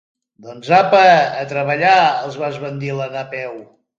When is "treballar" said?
1.51-1.93